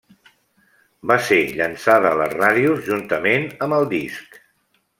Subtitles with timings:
[1.11, 4.43] Va ser llençada a les ràdios, juntament amb el disc.